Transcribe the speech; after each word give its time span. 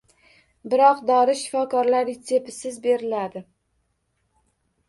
Biroq 0.71 1.03
dori 1.09 1.35
shifokor 1.41 1.91
retseptisiz 2.05 2.75
beriladi. 2.87 3.45